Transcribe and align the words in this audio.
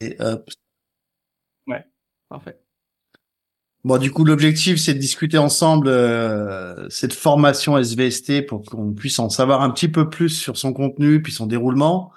Et 0.00 0.16
hop. 0.20 0.48
Ouais, 1.66 1.84
parfait. 2.28 2.58
Bon, 3.84 3.96
du 3.96 4.10
coup, 4.10 4.24
l'objectif, 4.24 4.78
c'est 4.78 4.94
de 4.94 4.98
discuter 4.98 5.38
ensemble 5.38 5.88
euh, 5.88 6.88
cette 6.90 7.12
formation 7.12 7.78
SVST 7.78 8.46
pour 8.46 8.64
qu'on 8.64 8.92
puisse 8.92 9.18
en 9.18 9.30
savoir 9.30 9.62
un 9.62 9.70
petit 9.70 9.88
peu 9.88 10.10
plus 10.10 10.30
sur 10.30 10.56
son 10.56 10.72
contenu, 10.72 11.22
puis 11.22 11.32
son 11.32 11.46
déroulement 11.46 12.12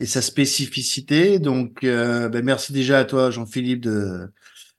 et 0.00 0.06
sa 0.06 0.22
spécificité. 0.22 1.38
Donc, 1.38 1.84
euh, 1.84 2.28
ben, 2.28 2.44
merci 2.44 2.72
déjà 2.72 2.98
à 2.98 3.04
toi, 3.04 3.30
Jean-Philippe, 3.30 3.82
de, 3.82 4.32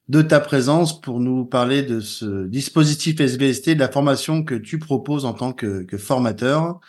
de 0.09 0.21
ta 0.21 0.39
présence 0.39 0.99
pour 0.99 1.19
nous 1.19 1.45
parler 1.45 1.83
de 1.83 1.99
ce 1.99 2.47
dispositif 2.47 3.21
SVST, 3.21 3.75
de 3.75 3.79
la 3.79 3.89
formation 3.89 4.43
que 4.43 4.55
tu 4.55 4.79
proposes 4.79 5.25
en 5.25 5.33
tant 5.33 5.53
que, 5.53 5.83
que 5.83 5.97
formateur. 5.97 6.79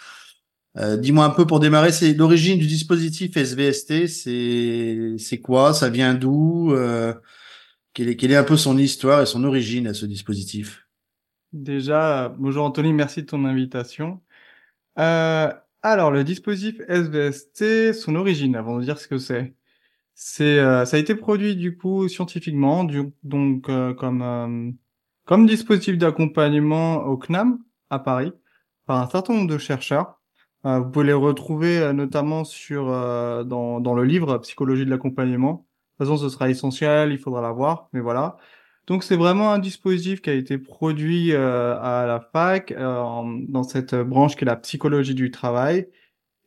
Euh, 0.77 0.97
dis-moi 0.97 1.25
un 1.25 1.31
peu 1.31 1.47
pour 1.47 1.61
démarrer, 1.61 1.93
c'est 1.93 2.15
l'origine 2.15 2.59
du 2.59 2.67
dispositif 2.67 3.37
SVST, 3.37 4.09
c'est 4.09 5.41
quoi? 5.41 5.73
Ça 5.73 5.89
vient 5.89 6.15
d'où? 6.15 6.73
Euh, 6.73 7.15
quelle, 7.93 8.09
est, 8.09 8.17
quelle 8.17 8.33
est 8.33 8.37
un 8.37 8.45
peu 8.45 8.57
son 8.57 8.77
histoire 8.77 9.23
et 9.23 9.27
son 9.27 9.45
origine 9.45 9.87
à 9.87 9.95
ce 9.95 10.05
dispositif? 10.07 10.87
Déjà, 11.53 12.35
bonjour 12.37 12.65
Anthony, 12.65 12.93
merci 12.93 13.23
de 13.23 13.27
ton 13.27 13.45
invitation. 13.45 14.21
Euh, 14.99 15.53
alors, 15.83 16.11
le 16.11 16.25
dispositif 16.25 16.81
SVST, 16.89 17.93
son 17.93 18.17
origine, 18.17 18.57
avant 18.57 18.79
de 18.79 18.85
dire 18.85 18.99
ce 18.99 19.07
que 19.07 19.19
c'est. 19.19 19.55
C'est, 20.15 20.59
euh, 20.59 20.85
ça 20.85 20.97
a 20.97 21.01
été 21.01 21.15
produit 21.15 21.57
du 21.57 21.77
coup 21.77 22.09
scientifiquement, 22.09 22.85
du, 22.85 23.13
donc 23.23 23.69
euh, 23.69 23.93
comme 23.95 24.23
euh, 24.23 24.71
comme 25.25 25.47
dispositif 25.47 25.99
d'accompagnement 25.99 27.05
au 27.05 27.17
CNAM 27.17 27.59
à 27.91 27.99
Paris 27.99 28.33
par 28.87 29.03
un 29.03 29.09
certain 29.09 29.35
nombre 29.35 29.51
de 29.51 29.59
chercheurs. 29.59 30.21
Euh, 30.67 30.81
vous 30.81 30.91
pouvez 30.91 31.07
les 31.07 31.13
retrouver 31.13 31.93
notamment 31.93 32.45
sur 32.45 32.87
dans 32.87 33.81
dans 33.81 33.95
le 33.95 34.05
livre 34.05 34.39
Psychologie 34.39 34.85
de 34.85 34.91
l'accompagnement 34.91 35.67
toute 35.99 36.09
façon, 36.09 36.17
ce 36.17 36.29
sera 36.29 36.51
essentiel, 36.51 37.13
il 37.13 37.19
faudra 37.19 37.41
l'avoir, 37.41 37.89
mais 37.93 38.01
voilà. 38.01 38.37
Donc 38.87 39.05
c'est 39.05 39.17
vraiment 39.17 39.53
un 39.53 39.59
dispositif 39.59 40.21
qui 40.21 40.31
a 40.31 40.35
été 40.35 40.59
produit 40.59 41.33
euh, 41.33 41.79
à 41.81 42.07
la 42.07 42.21
fac 42.21 42.73
euh, 42.73 43.25
dans 43.49 43.63
cette 43.63 43.95
branche 43.95 44.37
qui 44.37 44.45
est 44.45 44.47
la 44.47 44.57
psychologie 44.57 45.15
du 45.15 45.31
travail 45.31 45.89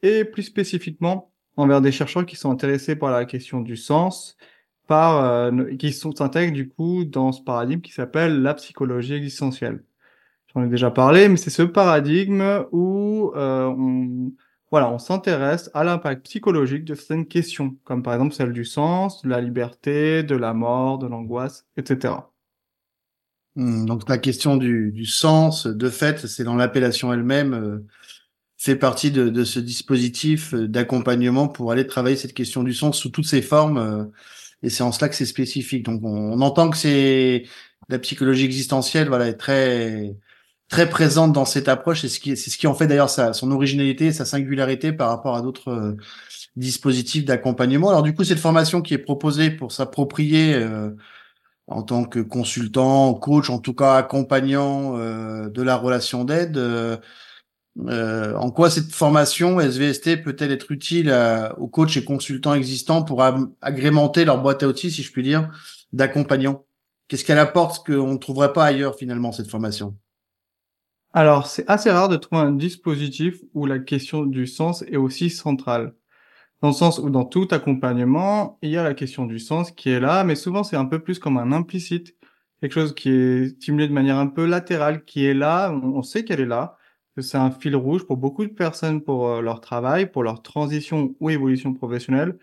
et 0.04 0.26
plus 0.26 0.44
spécifiquement 0.44 1.32
envers 1.56 1.82
des 1.82 1.92
chercheurs 1.92 2.26
qui 2.26 2.36
sont 2.36 2.52
intéressés 2.52 2.95
par 2.95 3.12
la 3.12 3.26
question 3.26 3.62
du 3.62 3.78
sens, 3.78 4.38
par 4.88 5.23
euh, 5.23 5.76
qui 5.78 5.94
sont 5.94 6.22
intègres 6.22 6.54
du 6.54 6.70
coup 6.70 7.06
dans 7.06 7.32
ce 7.32 7.42
paradigme 7.42 7.82
qui 7.82 7.92
s'appelle 7.94 8.42
la 8.42 8.54
psychologie 8.54 9.16
existentielle. 9.16 9.84
J'en 10.58 10.66
ai 10.66 10.70
déjà 10.70 10.90
parlé, 10.90 11.30
mais 11.30 11.38
c'est 11.38 11.52
ce 11.52 11.62
paradigme 11.62 12.66
où 12.72 13.32
on 13.36 14.32
voilà, 14.70 14.92
on 14.92 15.00
s'intéresse 15.00 15.70
à 15.74 15.84
l'impact 15.84 16.26
psychologique 16.26 16.84
de 16.84 16.94
certaines 16.94 17.28
questions, 17.28 17.78
comme 17.86 18.04
par 18.04 18.14
exemple 18.14 18.34
celle 18.34 18.52
du 18.52 18.66
sens, 18.66 19.22
de 19.22 19.30
la 19.30 19.40
liberté, 19.40 20.24
de 20.24 20.36
la 20.36 20.54
mort, 20.54 20.98
de 20.98 21.08
l'angoisse, 21.08 21.66
etc. 21.78 22.16
Hmm, 23.56 23.86
donc 23.86 24.08
la 24.10 24.18
question 24.18 24.58
du, 24.58 24.92
du, 24.92 25.06
sens, 25.06 25.68
de 25.68 25.90
fait, 25.90 26.28
c'est 26.28 26.44
dans 26.44 26.56
l'appellation 26.56 27.14
elle-même, 27.14 27.54
euh, 27.54 27.86
fait 28.58 28.76
partie 28.76 29.12
de, 29.12 29.30
de 29.30 29.44
ce 29.44 29.60
dispositif 29.60 30.54
euh, 30.54 30.68
d'accompagnement 30.68 31.48
pour 31.48 31.72
aller 31.72 31.88
travailler 31.88 32.18
cette 32.18 32.34
question 32.34 32.64
du 32.64 32.74
sens 32.74 33.00
sous 33.00 33.10
toutes 33.10 33.26
ses 33.26 33.42
formes, 33.42 33.78
euh, 33.78 34.06
et 34.64 34.70
c'est 34.70 34.84
en 34.84 34.92
cela 34.92 35.08
que 35.10 35.16
c'est 35.16 35.26
spécifique. 35.26 35.84
Donc 35.86 36.04
on, 36.04 36.34
on 36.34 36.42
entend 36.42 36.70
que 36.70 36.78
c'est 36.78 37.46
la 37.90 38.00
psychologie 38.00 38.46
existentielle, 38.46 39.08
voilà, 39.08 39.28
est 39.28 39.38
très 39.38 40.18
très 40.70 40.90
présente 40.90 41.34
dans 41.34 41.46
cette 41.46 41.70
approche. 41.70 42.02
C'est 42.02 42.10
ce 42.10 42.20
qui, 42.20 42.36
c'est 42.38 42.50
ce 42.50 42.58
qui 42.58 42.68
en 42.68 42.76
fait 42.76 42.88
d'ailleurs 42.88 43.10
sa, 43.10 43.34
son 43.34 43.52
originalité, 43.52 44.12
sa 44.12 44.26
singularité 44.26 44.92
par 44.92 45.10
rapport 45.10 45.36
à 45.36 45.42
d'autres 45.42 45.70
euh, 45.70 45.98
dispositifs 46.56 47.26
d'accompagnement. 47.26 47.90
Alors 47.90 48.04
du 48.04 48.14
coup, 48.14 48.23
cette 48.23 48.40
formation 48.40 48.82
qui 48.82 48.94
est 48.94 49.00
proposée 49.00 49.52
pour 49.52 49.72
s'approprier 49.72 50.54
euh, 50.56 50.92
en 51.68 51.84
tant 51.84 52.06
que 52.06 52.20
consultant, 52.20 53.14
coach, 53.14 53.50
en 53.50 53.60
tout 53.60 53.73
cas 53.73 53.95
accompagnant 53.95 54.98
euh, 54.98 55.50
de 55.50 55.62
la 55.62 55.76
relation 55.78 56.23
d'aide. 56.23 56.58
en 57.78 58.52
quoi 58.52 58.70
cette 58.70 58.92
formation 58.92 59.60
SVST 59.60 60.23
peut-elle 60.23 60.52
être 60.52 60.72
utile 60.72 61.14
aux 61.58 61.67
coachs 61.67 61.95
et 61.98 62.04
consultants 62.04 62.55
existants 62.55 63.04
pour 63.04 63.23
agrémenter 63.61 64.26
leur 64.26 64.42
boîte 64.42 64.64
à 64.64 64.67
outils, 64.67 64.92
si 64.92 65.04
je 65.04 65.11
puis 65.11 65.23
dire, 65.23 65.49
d'accompagnants? 65.94 66.66
Qu'est-ce 67.08 67.23
qu'elle 67.23 67.39
apporte? 67.39 67.86
Qu'on 67.86 68.14
ne 68.14 68.17
trouverait 68.17 68.52
pas 68.54 68.66
ailleurs 68.66 68.95
finalement 68.95 69.32
cette 69.32 69.49
formation? 69.49 69.95
Alors, 71.17 71.48
c'est 71.48 71.67
assez 71.67 71.89
rare 71.89 72.10
de 72.10 72.16
trouver 72.16 72.42
un 72.42 72.52
dispositif 72.52 73.42
où 73.55 73.66
la 73.66 73.80
question 73.80 74.23
du 74.23 74.45
sens 74.45 74.83
est 74.83 74.98
aussi 74.98 75.32
centrale. 75.32 75.95
Dans 76.61 76.70
le 76.70 76.76
sens 76.76 77.00
où 77.00 77.10
dans 77.10 77.26
tout 77.26 77.48
accompagnement, 77.52 78.60
il 78.64 78.72
y 78.72 78.78
a 78.78 78.83
la 78.83 78.95
question 78.95 79.26
du 79.26 79.39
sens 79.39 79.72
qui 79.72 79.89
est 79.92 80.00
là, 80.00 80.23
mais 80.23 80.36
souvent 80.36 80.64
c'est 80.64 80.78
un 80.78 80.86
peu 80.86 81.00
plus 81.00 81.20
comme 81.20 81.38
un 81.38 81.52
implicite, 81.54 82.16
quelque 82.61 82.73
chose 82.73 82.95
qui 82.95 83.10
est 83.11 83.50
stimulé 83.58 83.88
de 83.88 83.94
manière 83.94 84.17
un 84.17 84.28
peu 84.28 84.45
latérale, 84.45 85.05
qui 85.05 85.26
est 85.26 85.36
là, 85.36 85.72
on 85.72 86.04
sait 86.04 86.26
qu'elle 86.26 86.42
est 86.42 86.48
là, 86.48 86.78
que 87.16 87.22
c'est 87.23 87.38
un 87.39 87.52
fil 87.52 87.76
rouge 87.76 88.05
pour 88.08 88.17
beaucoup 88.17 88.45
de 88.45 88.54
personnes 88.54 89.04
pour 89.04 89.30
euh, 89.30 89.42
leur 89.42 89.61
travail, 89.61 90.11
pour 90.11 90.23
leur 90.23 90.44
transition 90.44 91.16
ou 91.20 91.30
évolution 91.32 91.73
professionnelle. 91.73 92.39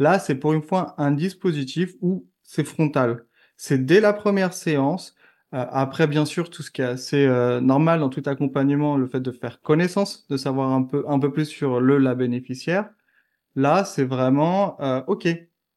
Là, 0.00 0.18
c'est 0.20 0.36
pour 0.36 0.52
une 0.54 0.62
fois 0.62 0.94
un 0.98 1.12
dispositif 1.12 1.94
où 2.02 2.26
c'est 2.44 2.64
frontal. 2.64 3.26
C'est 3.56 3.86
dès 3.86 4.00
la 4.00 4.12
première 4.12 4.54
séance, 4.54 5.15
après, 5.52 6.06
bien 6.06 6.24
sûr, 6.26 6.50
tout 6.50 6.62
ce 6.62 6.70
qui 6.70 6.82
est 6.82 6.84
assez 6.84 7.24
euh, 7.26 7.60
normal 7.60 8.00
dans 8.00 8.08
tout 8.08 8.22
accompagnement, 8.26 8.96
le 8.96 9.06
fait 9.06 9.20
de 9.20 9.32
faire 9.32 9.60
connaissance, 9.62 10.26
de 10.28 10.36
savoir 10.36 10.72
un 10.72 10.82
peu, 10.82 11.04
un 11.08 11.18
peu 11.18 11.32
plus 11.32 11.46
sur 11.46 11.80
le 11.80 11.98
la 11.98 12.14
bénéficiaire. 12.14 12.90
Là, 13.54 13.84
c'est 13.84 14.04
vraiment, 14.04 14.80
euh, 14.80 15.02
ok, 15.06 15.28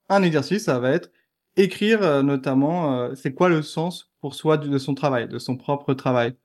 un 0.10 0.24
exercice, 0.24 0.66
ça 0.66 0.80
va 0.80 0.92
être 0.92 1.12
écrire 1.56 2.24
notamment, 2.24 3.14
c'est 3.16 3.34
quoi 3.34 3.50
le 3.50 3.62
sens 3.62 4.14
pour 4.22 4.34
soi 4.36 4.58
de, 4.58 4.78
son 4.78 4.96
travail, 4.96 5.28
de 5.28 5.40
son 5.40 5.58
propre 5.58 5.94
travail. 5.94 6.36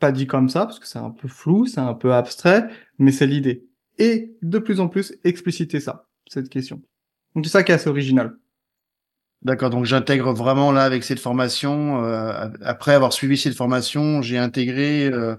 Pas 0.00 0.12
dit 0.12 0.26
comme 0.26 0.48
ça, 0.48 0.66
parce 0.66 0.78
que 0.78 0.86
c'est 0.86 0.98
un 0.98 1.10
peu 1.10 1.28
flou, 1.28 1.66
c'est 1.66 1.80
un 1.80 1.94
peu 1.94 2.12
abstrait, 2.12 2.68
mais 2.98 3.12
c'est 3.12 3.26
l'idée. 3.26 3.66
Et 3.98 4.36
de 4.42 4.58
plus 4.58 4.80
en 4.80 4.88
plus 4.88 5.14
expliciter 5.24 5.80
ça, 5.80 6.08
cette 6.26 6.48
question. 6.48 6.82
Donc 7.34 7.46
c'est 7.46 7.52
ça 7.52 7.62
qui 7.62 7.72
est 7.72 7.74
assez 7.74 7.88
original. 7.88 8.36
D'accord, 9.42 9.70
donc 9.70 9.86
j'intègre 9.86 10.34
vraiment 10.34 10.70
là 10.70 10.84
avec 10.84 11.02
cette 11.02 11.18
formation. 11.18 12.04
Euh, 12.04 12.48
après 12.62 12.92
avoir 12.92 13.12
suivi 13.12 13.38
cette 13.38 13.54
formation, 13.56 14.20
j'ai 14.20 14.36
intégré 14.36 15.06
euh, 15.06 15.34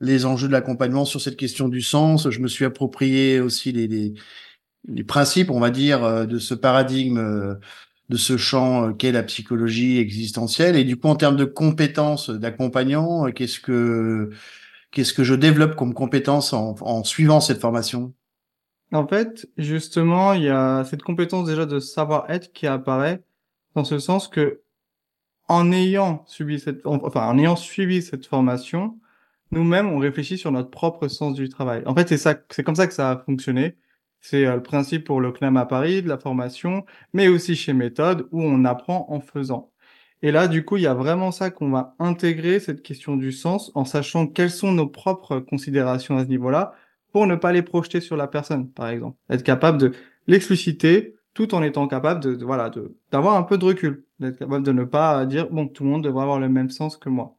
les 0.00 0.26
enjeux 0.26 0.48
de 0.48 0.52
l'accompagnement 0.52 1.04
sur 1.04 1.20
cette 1.20 1.36
question 1.36 1.68
du 1.68 1.80
sens. 1.80 2.28
Je 2.30 2.40
me 2.40 2.48
suis 2.48 2.64
approprié 2.64 3.38
aussi 3.38 3.70
les, 3.70 3.86
les, 4.88 5.04
principes, 5.04 5.50
on 5.50 5.60
va 5.60 5.70
dire, 5.70 6.02
euh, 6.02 6.26
de 6.26 6.38
ce 6.40 6.54
paradigme, 6.54 7.56
de 8.08 8.16
ce 8.16 8.36
champ 8.36 8.92
qu'est 8.92 9.12
la 9.12 9.22
psychologie 9.22 9.98
existentielle. 9.98 10.74
Et 10.74 10.82
du 10.82 10.96
coup, 10.96 11.06
en 11.06 11.16
termes 11.16 11.36
de 11.36 11.44
compétences 11.44 12.30
d'accompagnant, 12.30 13.30
qu'est-ce 13.30 13.60
que 13.60 14.30
qu'est-ce 14.90 15.12
que 15.12 15.24
je 15.24 15.34
développe 15.34 15.76
comme 15.76 15.94
compétences 15.94 16.52
en, 16.52 16.74
en 16.80 17.04
suivant 17.04 17.40
cette 17.40 17.60
formation? 17.60 18.12
En 18.92 19.06
fait, 19.06 19.48
justement, 19.58 20.32
il 20.32 20.42
y 20.42 20.48
a 20.48 20.84
cette 20.84 21.02
compétence 21.02 21.46
déjà 21.46 21.66
de 21.66 21.78
savoir-être 21.78 22.52
qui 22.52 22.66
apparaît 22.66 23.22
dans 23.74 23.84
ce 23.84 23.98
sens 23.98 24.28
que 24.28 24.62
en 25.48 25.72
ayant 25.72 26.24
suivi 26.26 26.58
cette, 26.60 26.86
enfin, 26.86 27.26
en 27.28 27.38
ayant 27.38 27.56
suivi 27.56 28.02
cette 28.02 28.26
formation, 28.26 28.98
nous-mêmes, 29.50 29.88
on 29.88 29.98
réfléchit 29.98 30.38
sur 30.38 30.52
notre 30.52 30.70
propre 30.70 31.08
sens 31.08 31.34
du 31.34 31.48
travail. 31.48 31.82
En 31.86 31.94
fait, 31.94 32.08
c'est 32.08 32.18
ça, 32.18 32.34
c'est 32.50 32.64
comme 32.64 32.74
ça 32.74 32.86
que 32.86 32.94
ça 32.94 33.10
a 33.10 33.18
fonctionné. 33.18 33.76
C'est 34.20 34.46
euh, 34.46 34.56
le 34.56 34.62
principe 34.62 35.04
pour 35.04 35.20
le 35.20 35.32
CNAM 35.32 35.56
à 35.56 35.66
Paris, 35.66 36.02
de 36.02 36.08
la 36.08 36.18
formation, 36.18 36.84
mais 37.12 37.28
aussi 37.28 37.56
chez 37.56 37.72
Méthode, 37.72 38.28
où 38.32 38.42
on 38.42 38.64
apprend 38.64 39.06
en 39.10 39.20
faisant. 39.20 39.70
Et 40.22 40.32
là, 40.32 40.48
du 40.48 40.64
coup, 40.64 40.78
il 40.78 40.84
y 40.84 40.86
a 40.86 40.94
vraiment 40.94 41.30
ça 41.30 41.50
qu'on 41.50 41.70
va 41.70 41.94
intégrer, 41.98 42.58
cette 42.58 42.82
question 42.82 43.16
du 43.16 43.32
sens, 43.32 43.70
en 43.74 43.84
sachant 43.84 44.26
quelles 44.26 44.50
sont 44.50 44.72
nos 44.72 44.86
propres 44.88 45.40
considérations 45.40 46.16
à 46.16 46.24
ce 46.24 46.28
niveau-là, 46.30 46.72
pour 47.12 47.26
ne 47.26 47.36
pas 47.36 47.52
les 47.52 47.62
projeter 47.62 48.00
sur 48.00 48.16
la 48.16 48.26
personne, 48.26 48.70
par 48.70 48.88
exemple. 48.88 49.18
Être 49.28 49.42
capable 49.42 49.78
de 49.78 49.92
l'expliciter, 50.26 51.13
tout 51.34 51.54
en 51.54 51.62
étant 51.62 51.88
capable 51.88 52.20
de, 52.20 52.44
voilà 52.44 52.70
de 52.70 52.96
d'avoir 53.10 53.36
un 53.36 53.42
peu 53.42 53.58
de 53.58 53.64
recul, 53.64 54.04
d'être 54.20 54.38
capable 54.38 54.64
de 54.64 54.72
ne 54.72 54.84
pas 54.84 55.26
dire 55.26 55.50
bon 55.50 55.68
tout 55.68 55.84
le 55.84 55.90
monde 55.90 56.04
devrait 56.04 56.22
avoir 56.22 56.38
le 56.40 56.48
même 56.48 56.70
sens 56.70 56.96
que 56.96 57.08
moi. 57.08 57.36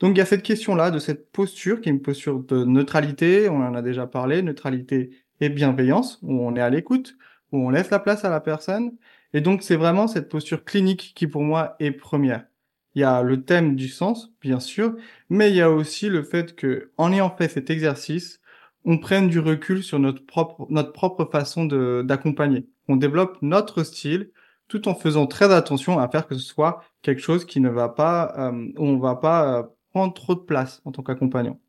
Donc 0.00 0.16
il 0.16 0.18
y 0.18 0.20
a 0.22 0.26
cette 0.26 0.42
question 0.42 0.74
là 0.74 0.90
de 0.90 0.98
cette 0.98 1.30
posture 1.32 1.80
qui 1.80 1.88
est 1.88 1.92
une 1.92 2.02
posture 2.02 2.40
de 2.40 2.64
neutralité, 2.64 3.48
on 3.48 3.56
en 3.56 3.74
a 3.74 3.82
déjà 3.82 4.06
parlé, 4.06 4.42
neutralité 4.42 5.10
et 5.40 5.48
bienveillance 5.48 6.18
où 6.22 6.32
on 6.40 6.56
est 6.56 6.60
à 6.60 6.70
l'écoute, 6.70 7.16
où 7.52 7.58
on 7.66 7.70
laisse 7.70 7.90
la 7.90 7.98
place 8.00 8.24
à 8.24 8.30
la 8.30 8.40
personne 8.40 8.92
et 9.32 9.40
donc 9.40 9.62
c'est 9.62 9.76
vraiment 9.76 10.08
cette 10.08 10.28
posture 10.28 10.64
clinique 10.64 11.12
qui 11.14 11.26
pour 11.26 11.42
moi 11.42 11.76
est 11.80 11.92
première. 11.92 12.46
Il 12.94 13.00
y 13.00 13.04
a 13.04 13.22
le 13.22 13.44
thème 13.44 13.76
du 13.76 13.88
sens 13.88 14.32
bien 14.42 14.60
sûr, 14.60 14.96
mais 15.30 15.50
il 15.50 15.56
y 15.56 15.62
a 15.62 15.70
aussi 15.70 16.08
le 16.08 16.22
fait 16.22 16.54
que 16.56 16.92
en 16.98 17.12
ayant 17.12 17.34
fait 17.34 17.48
cet 17.48 17.70
exercice, 17.70 18.40
on 18.84 18.98
prenne 18.98 19.28
du 19.28 19.38
recul 19.38 19.82
sur 19.82 19.98
notre 19.98 20.24
propre 20.26 20.66
notre 20.70 20.92
propre 20.92 21.24
façon 21.30 21.64
de 21.64 22.02
d'accompagner 22.06 22.66
on 22.88 22.96
développe 22.96 23.38
notre 23.42 23.82
style 23.82 24.30
tout 24.68 24.88
en 24.88 24.94
faisant 24.94 25.26
très 25.26 25.52
attention 25.52 25.98
à 25.98 26.08
faire 26.08 26.26
que 26.26 26.34
ce 26.34 26.40
soit 26.40 26.82
quelque 27.02 27.20
chose 27.20 27.44
qui 27.44 27.60
ne 27.60 27.68
va 27.68 27.88
pas, 27.88 28.34
euh, 28.38 28.68
où 28.78 28.86
on 28.86 28.98
va 28.98 29.16
pas 29.16 29.58
euh, 29.58 29.62
prendre 29.90 30.14
trop 30.14 30.34
de 30.34 30.40
place 30.40 30.80
en 30.84 30.92
tant 30.92 31.02
qu'accompagnant. 31.02 31.60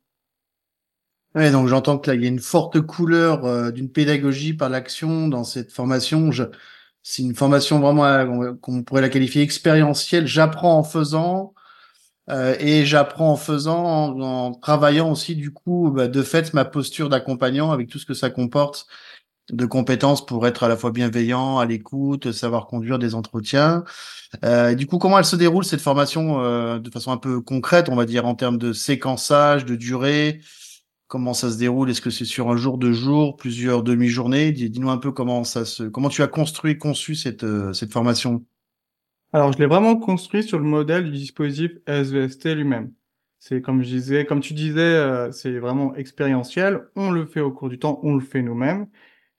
Ouais, 1.34 1.50
donc 1.50 1.66
j'entends 1.66 1.98
que 1.98 2.10
là 2.10 2.14
il 2.14 2.22
y 2.22 2.26
a 2.26 2.28
une 2.28 2.38
forte 2.38 2.80
couleur 2.80 3.44
euh, 3.44 3.70
d'une 3.72 3.90
pédagogie 3.90 4.54
par 4.54 4.68
l'action 4.68 5.28
dans 5.28 5.44
cette 5.44 5.72
formation. 5.72 6.30
Je... 6.30 6.44
c'est 7.02 7.22
une 7.22 7.34
formation 7.34 7.80
vraiment 7.80 8.54
qu'on 8.56 8.84
pourrait 8.84 9.02
la 9.02 9.08
qualifier 9.08 9.42
expérientielle. 9.42 10.26
J'apprends 10.26 10.78
en 10.78 10.84
faisant 10.84 11.54
euh, 12.30 12.56
et 12.58 12.86
j'apprends 12.86 13.32
en 13.32 13.36
faisant, 13.36 14.18
en, 14.18 14.54
travaillant 14.54 15.10
aussi 15.10 15.36
du 15.36 15.52
coup, 15.52 15.90
bah, 15.94 16.08
de 16.08 16.22
fait, 16.22 16.54
ma 16.54 16.64
posture 16.64 17.08
d'accompagnant 17.10 17.70
avec 17.70 17.88
tout 17.88 17.98
ce 17.98 18.06
que 18.06 18.14
ça 18.14 18.30
comporte 18.30 18.86
de 19.50 19.66
compétences 19.66 20.24
pour 20.24 20.46
être 20.46 20.62
à 20.62 20.68
la 20.68 20.76
fois 20.76 20.90
bienveillant, 20.90 21.58
à 21.58 21.66
l'écoute, 21.66 22.32
savoir 22.32 22.66
conduire 22.66 22.98
des 22.98 23.14
entretiens. 23.14 23.84
Euh, 24.44 24.74
du 24.74 24.86
coup, 24.86 24.98
comment 24.98 25.18
elle 25.18 25.24
se 25.24 25.36
déroule 25.36 25.64
cette 25.64 25.82
formation 25.82 26.40
euh, 26.40 26.78
de 26.78 26.90
façon 26.90 27.12
un 27.12 27.18
peu 27.18 27.40
concrète, 27.40 27.88
on 27.88 27.96
va 27.96 28.06
dire 28.06 28.26
en 28.26 28.34
termes 28.34 28.58
de 28.58 28.72
séquençage, 28.72 29.64
de 29.64 29.76
durée? 29.76 30.40
Comment 31.06 31.34
ça 31.34 31.50
se 31.50 31.58
déroule? 31.58 31.90
Est-ce 31.90 32.00
que 32.00 32.10
c'est 32.10 32.24
sur 32.24 32.50
un 32.50 32.56
jour, 32.56 32.78
deux 32.78 32.94
jours, 32.94 33.36
plusieurs 33.36 33.82
demi-journées? 33.82 34.52
Dis-nous 34.52 34.90
un 34.90 34.96
peu 34.96 35.12
comment 35.12 35.44
ça 35.44 35.64
se, 35.64 35.84
comment 35.84 36.08
tu 36.08 36.22
as 36.22 36.26
construit, 36.26 36.78
conçu 36.78 37.14
cette 37.14 37.44
euh, 37.44 37.72
cette 37.74 37.92
formation. 37.92 38.44
Alors, 39.34 39.52
je 39.52 39.58
l'ai 39.58 39.66
vraiment 39.66 39.96
construit 39.96 40.42
sur 40.42 40.58
le 40.58 40.64
modèle 40.64 41.04
du 41.04 41.10
dispositif 41.10 41.72
SVST 41.86 42.54
lui-même. 42.54 42.92
C'est 43.40 43.60
comme 43.60 43.82
je 43.82 43.88
disais, 43.88 44.24
comme 44.24 44.40
tu 44.40 44.54
disais, 44.54 44.80
euh, 44.80 45.30
c'est 45.30 45.58
vraiment 45.58 45.94
expérientiel. 45.96 46.88
On 46.96 47.10
le 47.10 47.26
fait 47.26 47.40
au 47.40 47.52
cours 47.52 47.68
du 47.68 47.78
temps, 47.78 48.00
on 48.02 48.14
le 48.14 48.20
fait 48.20 48.40
nous-mêmes 48.40 48.86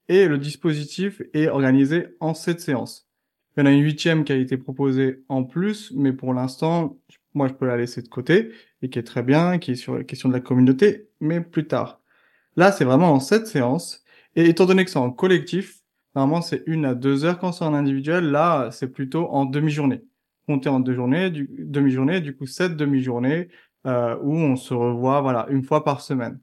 et 0.07 0.28
le 0.28 0.38
dispositif 0.38 1.22
est 1.34 1.48
organisé 1.48 2.07
en 2.19 2.34
sept 2.34 2.60
séances. 2.62 3.07
Il 3.56 3.62
y 3.62 3.63
en 3.63 3.66
a 3.68 3.72
une 3.72 3.84
huitième 3.84 4.24
qui 4.24 4.34
a 4.34 4.36
été 4.36 4.57
proposée 4.57 5.24
en 5.30 5.44
plus, 5.44 5.92
mais 5.96 6.12
pour 6.13 6.34
l'instant, 6.34 7.00
moi 7.34 7.48
je 7.48 7.54
peux 7.54 7.66
la 7.66 7.78
laisser 7.78 8.02
de 8.02 8.07
côté 8.07 8.52
et 8.81 8.90
qui 8.90 9.00
est 9.00 9.04
très 9.04 9.24
bien, 9.24 9.60
qui 9.60 9.72
est 9.72 9.75
sur 9.75 9.96
la 9.96 10.04
question 10.04 10.30
de 10.30 10.34
la 10.34 10.42
communauté, 10.42 11.10
mais 11.22 11.42
plus 11.42 11.68
tard. 11.68 12.02
Là, 12.57 12.72
c'est 12.72 12.86
vraiment 12.86 13.12
en 13.12 13.19
sept 13.19 13.48
séances 13.48 14.04
et 14.36 14.50
étant 14.50 14.66
donné 14.66 14.84
que 14.86 14.92
c'est 14.92 15.00
en 15.00 15.12
collectif, 15.12 15.81
normalement 16.16 16.42
c'est 16.42 16.63
une 16.68 16.86
à 16.86 16.96
deux 16.96 17.25
heures 17.25 17.40
quand 17.40 17.52
c'est 17.52 17.66
en 17.66 17.74
individuel. 17.74 18.25
Là, 18.31 18.69
c'est 18.72 18.92
plutôt 18.92 19.28
en 19.30 19.46
demi-journée. 19.46 20.02
Compter 20.48 20.69
en 20.69 20.80
deux 20.80 20.94
journées, 20.94 21.31
du, 21.31 21.50
demi-journée, 21.57 22.22
du 22.22 22.36
coup 22.36 22.46
sept 22.46 22.75
demi-journées 22.75 23.50
euh, 23.88 24.18
où 24.22 24.34
on 24.36 24.56
se 24.56 24.74
revoit, 24.74 25.22
voilà, 25.22 25.48
une 25.50 25.63
fois 25.63 25.84
par 25.84 26.02
semaine. 26.02 26.40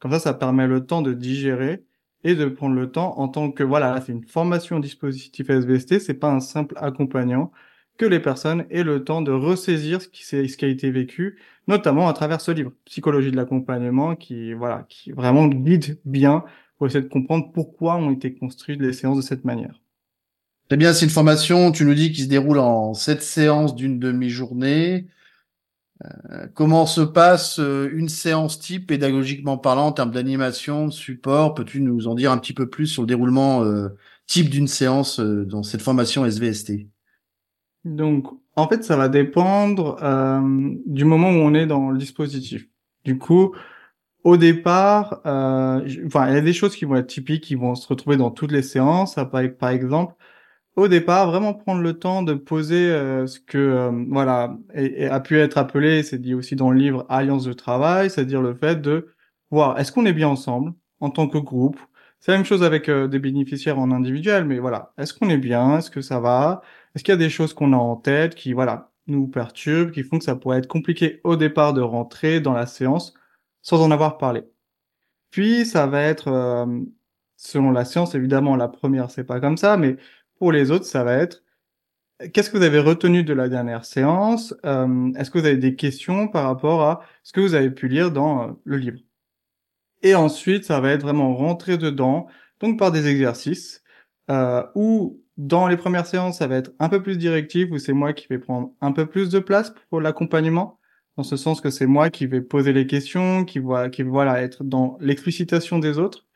Comme 0.00 0.10
ça, 0.12 0.18
ça 0.18 0.34
permet 0.34 0.66
le 0.66 0.84
temps 0.84 1.02
de 1.02 1.12
digérer 1.12 1.84
et 2.24 2.34
de 2.34 2.46
prendre 2.46 2.74
le 2.74 2.90
temps 2.90 3.18
en 3.18 3.28
tant 3.28 3.50
que 3.50 3.62
voilà, 3.62 4.00
c'est 4.00 4.12
une 4.12 4.24
formation 4.24 4.80
dispositif 4.80 5.48
SVST, 5.50 5.98
c'est 5.98 6.14
pas 6.14 6.30
un 6.30 6.40
simple 6.40 6.74
accompagnant 6.78 7.52
que 7.98 8.06
les 8.06 8.20
personnes 8.20 8.64
aient 8.70 8.84
le 8.84 9.04
temps 9.04 9.22
de 9.22 9.32
ressaisir 9.32 10.00
ce 10.00 10.08
qui, 10.08 10.64
a 10.64 10.68
été 10.68 10.90
vécu, 10.90 11.38
notamment 11.68 12.08
à 12.08 12.12
travers 12.12 12.40
ce 12.40 12.50
livre, 12.50 12.72
Psychologie 12.84 13.30
de 13.30 13.36
l'accompagnement, 13.36 14.16
qui 14.16 14.54
voilà, 14.54 14.86
qui 14.88 15.12
vraiment 15.12 15.46
guide 15.46 15.98
bien 16.04 16.44
pour 16.78 16.86
essayer 16.86 17.02
de 17.02 17.08
comprendre 17.08 17.52
pourquoi 17.52 17.96
ont 17.96 18.10
été 18.10 18.34
construites 18.34 18.80
les 18.80 18.92
séances 18.92 19.18
de 19.18 19.22
cette 19.22 19.44
manière. 19.44 19.80
C'est 20.70 20.76
bien, 20.78 20.94
c'est 20.94 21.04
une 21.04 21.10
formation, 21.10 21.70
tu 21.70 21.84
nous 21.84 21.94
dis, 21.94 22.12
qui 22.12 22.22
se 22.22 22.28
déroule 22.28 22.58
en 22.58 22.94
sept 22.94 23.22
séances 23.22 23.74
d'une 23.74 23.98
demi-journée. 23.98 25.06
Euh, 26.04 26.46
comment 26.54 26.86
se 26.86 27.00
passe 27.00 27.58
euh, 27.58 27.90
une 27.92 28.08
séance 28.08 28.58
type 28.58 28.88
pédagogiquement 28.88 29.58
parlant 29.58 29.86
en 29.86 29.92
termes 29.92 30.10
d'animation, 30.10 30.86
de 30.86 30.92
support? 30.92 31.54
Peux-tu 31.54 31.80
nous 31.80 32.08
en 32.08 32.14
dire 32.14 32.32
un 32.32 32.38
petit 32.38 32.54
peu 32.54 32.68
plus 32.68 32.86
sur 32.86 33.02
le 33.02 33.06
déroulement 33.06 33.64
euh, 33.64 33.88
type 34.26 34.50
d'une 34.50 34.68
séance 34.68 35.20
dans 35.20 35.62
cette 35.62 35.82
formation 35.82 36.24
SVST 36.24 36.86
Donc, 37.84 38.26
en 38.56 38.68
fait, 38.68 38.84
ça 38.84 38.96
va 38.96 39.08
dépendre 39.08 39.96
du 40.86 41.04
moment 41.04 41.30
où 41.30 41.34
on 41.34 41.54
est 41.54 41.66
dans 41.66 41.90
le 41.90 41.98
dispositif. 41.98 42.66
Du 43.04 43.18
coup, 43.18 43.54
au 44.24 44.36
départ, 44.36 45.20
enfin, 45.24 46.28
il 46.28 46.34
y 46.34 46.36
a 46.36 46.40
des 46.40 46.52
choses 46.52 46.76
qui 46.76 46.84
vont 46.84 46.96
être 46.96 47.08
typiques, 47.08 47.44
qui 47.44 47.56
vont 47.56 47.74
se 47.74 47.86
retrouver 47.88 48.16
dans 48.16 48.30
toutes 48.30 48.52
les 48.52 48.62
séances. 48.62 49.16
Par 49.58 49.70
exemple, 49.70 50.14
au 50.76 50.88
départ, 50.88 51.30
vraiment 51.30 51.54
prendre 51.54 51.82
le 51.82 51.98
temps 51.98 52.22
de 52.22 52.34
poser 52.34 52.90
euh, 52.90 53.26
ce 53.26 53.40
que 53.40 53.58
euh, 53.58 53.90
voilà 54.08 54.56
et, 54.74 55.06
a 55.06 55.20
pu 55.20 55.38
être 55.38 55.58
appelé, 55.58 56.02
c'est 56.02 56.18
dit 56.18 56.34
aussi 56.34 56.56
dans 56.56 56.70
le 56.70 56.78
livre 56.78 57.06
alliance 57.08 57.44
de 57.44 57.52
travail, 57.52 58.10
c'est-à-dire 58.10 58.40
le 58.42 58.54
fait 58.54 58.80
de 58.80 59.14
voir 59.50 59.78
est-ce 59.78 59.92
qu'on 59.92 60.06
est 60.06 60.12
bien 60.14 60.28
ensemble 60.28 60.72
en 61.00 61.10
tant 61.10 61.28
que 61.28 61.38
groupe? 61.38 61.78
C'est 62.20 62.32
la 62.32 62.38
même 62.38 62.46
chose 62.46 62.62
avec 62.62 62.88
euh, 62.88 63.08
des 63.08 63.18
bénéficiaires 63.18 63.78
en 63.78 63.90
individuel, 63.90 64.44
mais 64.46 64.58
voilà, 64.58 64.92
est-ce 64.98 65.12
qu'on 65.12 65.28
est 65.28 65.38
bien, 65.38 65.78
est-ce 65.78 65.90
que 65.90 66.00
ça 66.00 66.20
va, 66.20 66.62
est-ce 66.94 67.04
qu'il 67.04 67.12
y 67.12 67.14
a 67.14 67.18
des 67.18 67.30
choses 67.30 67.52
qu'on 67.54 67.72
a 67.72 67.76
en 67.76 67.96
tête 67.96 68.34
qui 68.34 68.52
voilà 68.54 68.90
nous 69.06 69.26
perturbent, 69.28 69.90
qui 69.90 70.02
font 70.04 70.18
que 70.18 70.24
ça 70.24 70.36
pourrait 70.36 70.58
être 70.58 70.68
compliqué 70.68 71.20
au 71.24 71.36
départ 71.36 71.74
de 71.74 71.80
rentrer 71.82 72.40
dans 72.40 72.52
la 72.54 72.66
séance 72.66 73.14
sans 73.62 73.82
en 73.82 73.90
avoir 73.90 74.18
parlé? 74.18 74.42
Puis 75.30 75.64
ça 75.66 75.86
va 75.86 76.02
être 76.02 76.66
selon 77.36 77.72
la 77.72 77.84
séance 77.84 78.14
évidemment 78.14 78.56
la 78.56 78.68
première 78.68 79.10
c'est 79.10 79.24
pas 79.24 79.40
comme 79.40 79.56
ça, 79.56 79.76
mais 79.76 79.96
pour 80.42 80.50
les 80.50 80.72
autres, 80.72 80.86
ça 80.86 81.04
va 81.04 81.14
être 81.14 81.44
qu'est-ce 82.34 82.50
que 82.50 82.56
vous 82.56 82.64
avez 82.64 82.80
retenu 82.80 83.22
de 83.22 83.32
la 83.32 83.48
dernière 83.48 83.84
séance 83.84 84.52
euh, 84.66 85.12
Est-ce 85.14 85.30
que 85.30 85.38
vous 85.38 85.46
avez 85.46 85.56
des 85.56 85.76
questions 85.76 86.26
par 86.26 86.46
rapport 86.46 86.82
à 86.82 87.02
ce 87.22 87.32
que 87.32 87.40
vous 87.40 87.54
avez 87.54 87.70
pu 87.70 87.86
lire 87.86 88.10
dans 88.10 88.42
euh, 88.42 88.52
le 88.64 88.76
livre? 88.76 88.98
Et 90.02 90.16
ensuite, 90.16 90.64
ça 90.64 90.80
va 90.80 90.90
être 90.90 91.02
vraiment 91.02 91.36
rentrer 91.36 91.78
dedans, 91.78 92.26
donc 92.58 92.76
par 92.76 92.90
des 92.90 93.06
exercices, 93.06 93.84
euh, 94.32 94.64
ou 94.74 95.22
dans 95.36 95.68
les 95.68 95.76
premières 95.76 96.06
séances, 96.06 96.38
ça 96.38 96.48
va 96.48 96.56
être 96.56 96.72
un 96.80 96.88
peu 96.88 97.00
plus 97.00 97.18
directif, 97.18 97.70
où 97.70 97.78
c'est 97.78 97.92
moi 97.92 98.12
qui 98.12 98.26
vais 98.28 98.40
prendre 98.40 98.72
un 98.80 98.90
peu 98.90 99.06
plus 99.06 99.28
de 99.28 99.38
place 99.38 99.72
pour 99.90 100.00
l'accompagnement, 100.00 100.80
dans 101.16 101.22
ce 101.22 101.36
sens 101.36 101.60
que 101.60 101.70
c'est 101.70 101.86
moi 101.86 102.10
qui 102.10 102.26
vais 102.26 102.40
poser 102.40 102.72
les 102.72 102.88
questions, 102.88 103.44
qui 103.44 103.60
va, 103.60 103.90
qui 103.90 104.02
voilà 104.02 104.42
être 104.42 104.64
dans 104.64 104.98
l'explicitation 105.00 105.78
des 105.78 105.98
autres. 105.98 106.26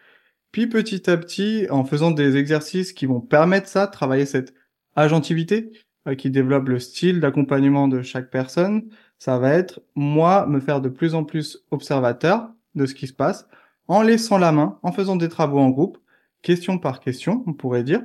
Puis 0.53 0.67
petit 0.67 1.09
à 1.11 1.17
petit, 1.17 1.67
en 1.71 1.85
faisant 1.85 2.11
des 2.11 2.37
exercices 2.37 2.93
qui 2.93 3.07
vont 3.07 3.21
permettre 3.21 3.69
ça, 3.69 3.87
travailler 3.87 4.27
cette 4.27 4.55
agentivité, 4.95 5.71
euh, 6.09 6.15
qui 6.15 6.31
développe 6.31 6.69
le 6.69 6.79
style 6.79 7.21
d'accompagnement 7.21 7.89
de 7.89 8.03
chaque 8.03 8.31
personne, 8.31 8.89
ça 9.19 9.39
va 9.39 9.51
être 9.53 9.81
moi 9.95 10.47
me 10.47 10.61
faire 10.61 10.81
de 10.81 10.89
plus 10.89 11.15
en 11.15 11.25
plus 11.25 11.65
observateur 11.71 12.51
de 12.75 12.87
ce 12.87 12.95
qui 12.95 13.07
se 13.07 13.13
passe, 13.13 13.49
en 13.89 14.03
laissant 14.03 14.39
la 14.39 14.53
main, 14.53 14.79
en 14.83 14.93
faisant 14.93 15.17
des 15.17 15.29
travaux 15.29 15.59
en 15.59 15.71
groupe, 15.71 15.99
question 16.43 16.79
par 16.79 17.01
question, 17.01 17.43
on 17.47 17.55
pourrait 17.55 17.83
dire, 17.83 18.03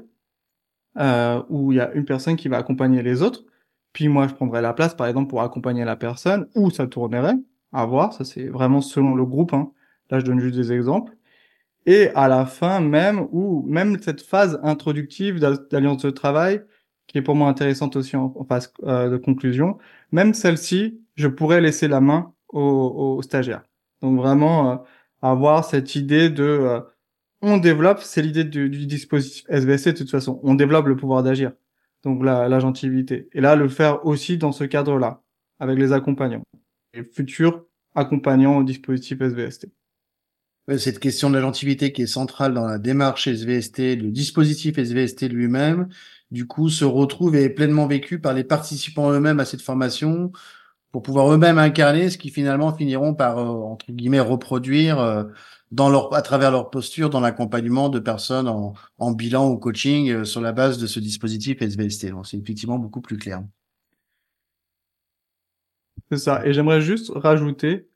euh, 0.97 1.41
où 1.49 1.71
il 1.71 1.77
y 1.77 1.79
a 1.81 1.91
une 1.93 2.05
personne 2.05 2.35
qui 2.35 2.47
va 2.47 2.57
accompagner 2.57 3.01
les 3.03 3.21
autres, 3.21 3.43
puis 3.93 4.07
moi 4.07 4.27
je 4.27 4.33
prendrai 4.33 4.61
la 4.61 4.73
place 4.73 4.95
par 4.95 5.07
exemple 5.07 5.29
pour 5.29 5.41
accompagner 5.41 5.85
la 5.85 5.95
personne, 5.95 6.47
ou 6.55 6.71
ça 6.71 6.87
tournerait, 6.87 7.35
à 7.73 7.85
voir, 7.85 8.13
ça 8.13 8.25
c'est 8.25 8.47
vraiment 8.47 8.81
selon 8.81 9.15
le 9.15 9.25
groupe, 9.25 9.53
hein. 9.53 9.71
là 10.09 10.19
je 10.19 10.25
donne 10.25 10.39
juste 10.39 10.55
des 10.55 10.71
exemples, 10.71 11.15
et 11.85 12.09
à 12.15 12.27
la 12.27 12.45
fin 12.45 12.79
même, 12.79 13.27
ou 13.31 13.63
même 13.67 14.01
cette 14.01 14.21
phase 14.21 14.59
introductive 14.63 15.39
d'alliance 15.39 16.03
de 16.03 16.09
travail, 16.11 16.63
qui 17.07 17.17
est 17.17 17.21
pour 17.21 17.35
moi 17.35 17.49
intéressante 17.49 17.95
aussi 17.95 18.15
en, 18.15 18.33
phase 18.47 18.73
euh, 18.83 19.09
de 19.09 19.17
conclusion, 19.17 19.77
même 20.11 20.33
celle-ci, 20.33 21.01
je 21.15 21.27
pourrais 21.27 21.61
laisser 21.61 21.87
la 21.87 22.01
main 22.01 22.33
aux, 22.49 23.21
stagiaires. 23.23 23.63
Donc 24.01 24.17
vraiment 24.17 24.71
euh, 24.71 24.75
avoir 25.21 25.65
cette 25.65 25.95
idée 25.95 26.29
de 26.29 26.43
euh, 26.43 26.81
on 27.41 27.57
développe, 27.57 27.99
c'est 28.01 28.21
l'idée 28.21 28.43
du, 28.43 28.69
dispositif 28.69 29.45
SVC 29.49 29.93
de 29.93 29.97
toute 29.97 30.11
façon, 30.11 30.39
on 30.43 30.53
développe 30.53 30.85
le 30.87 30.95
pouvoir 30.95 31.23
d'agir, 31.23 31.53
donc 32.03 32.23
la, 32.23 32.47
la 32.47 32.59
gentilité. 32.59 33.29
Et 33.33 33.41
là, 33.41 33.55
le 33.55 33.67
faire 33.67 34.05
aussi 34.05 34.37
dans 34.37 34.51
ce 34.51 34.63
cadre-là, 34.63 35.23
avec 35.59 35.79
les 35.79 35.91
accompagnants, 35.91 36.43
et 36.93 37.03
futurs 37.03 37.65
accompagnants 37.95 38.57
au 38.57 38.63
dispositif 38.63 39.19
SVST 39.21 39.67
cette 40.77 40.99
question 40.99 41.29
de 41.29 41.35
la 41.35 41.41
gentilité 41.41 41.91
qui 41.91 42.03
est 42.03 42.07
centrale 42.07 42.53
dans 42.53 42.65
la 42.65 42.77
démarche 42.77 43.27
SVST, 43.27 43.95
le 43.95 44.11
dispositif 44.11 44.77
SVST 44.77 45.23
lui-même, 45.29 45.89
du 46.31 46.47
coup, 46.47 46.69
se 46.69 46.85
retrouve 46.85 47.35
et 47.35 47.43
est 47.43 47.49
pleinement 47.49 47.87
vécu 47.87 48.19
par 48.19 48.33
les 48.33 48.43
participants 48.43 49.11
eux-mêmes 49.11 49.39
à 49.39 49.45
cette 49.45 49.61
formation 49.61 50.31
pour 50.91 51.03
pouvoir 51.03 51.31
eux-mêmes 51.33 51.57
incarner 51.57 52.09
ce 52.09 52.17
qui 52.17 52.29
finalement 52.29 52.73
finiront 52.75 53.13
par, 53.13 53.37
euh, 53.37 53.45
entre 53.45 53.91
guillemets, 53.91 54.19
reproduire 54.19 54.99
euh, 54.99 55.23
dans 55.71 55.89
leur, 55.89 56.13
à 56.13 56.21
travers 56.21 56.51
leur 56.51 56.69
posture 56.69 57.09
dans 57.09 57.21
l'accompagnement 57.21 57.89
de 57.89 57.99
personnes 57.99 58.47
en, 58.47 58.73
en 58.97 59.11
bilan 59.11 59.49
ou 59.49 59.57
coaching 59.57 60.09
euh, 60.11 60.23
sur 60.25 60.41
la 60.41 60.51
base 60.51 60.77
de 60.77 60.87
ce 60.87 60.99
dispositif 60.99 61.61
SVST. 61.61 62.09
Donc, 62.09 62.27
c'est 62.27 62.37
effectivement 62.37 62.77
beaucoup 62.77 63.01
plus 63.01 63.17
clair. 63.17 63.43
C'est 66.11 66.17
ça. 66.17 66.45
Et 66.45 66.53
j'aimerais 66.53 66.81
juste 66.81 67.11
rajouter 67.13 67.87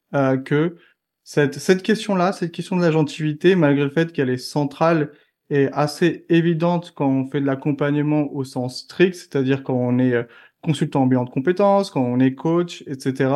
que 0.46 0.78
cette, 1.26 1.56
cette 1.56 1.82
question-là, 1.84 2.32
cette 2.34 2.52
question 2.52 2.78
de 2.78 2.82
la 2.84 2.92
gentilité, 2.92 3.56
malgré 3.56 3.84
le 3.84 3.90
fait 3.90 4.14
qu'elle 4.14 4.30
est 4.30 4.38
centrale 4.38 5.12
et 5.50 5.70
assez 5.74 6.26
évidente 6.30 6.94
quand 6.96 7.08
on 7.10 7.26
fait 7.26 7.42
de 7.42 7.48
l'accompagnement 7.48 8.32
au 8.32 8.44
sens 8.44 8.82
strict, 8.82 9.16
c'est-à-dire 9.16 9.64
quand 9.64 9.74
on 9.74 9.98
est 9.98 10.14
euh, 10.14 10.24
consultant 10.62 11.08
bilan 11.08 11.26
de 11.26 11.32
compétences, 11.32 11.90
quand 11.90 12.02
on 12.02 12.20
est 12.20 12.36
coach, 12.36 12.84
etc., 12.88 13.34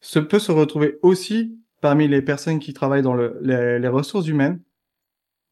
ce 0.00 0.18
peut 0.18 0.38
se 0.38 0.50
retrouver 0.50 0.98
aussi 1.02 1.58
parmi 1.82 2.08
les 2.08 2.22
personnes 2.22 2.58
qui 2.58 2.72
travaillent 2.72 3.02
dans 3.02 3.14
le, 3.14 3.38
les, 3.42 3.88
ressources 3.88 4.28
humaines, 4.28 4.60